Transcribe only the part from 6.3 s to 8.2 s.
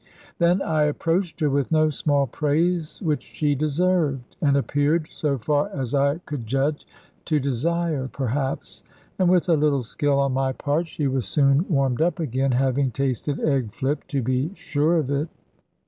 judge) to desire,